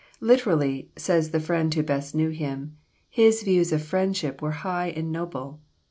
[0.19, 2.75] "Literally," says the friend who best knew him,
[3.07, 5.61] "his views of friendship were high and noble.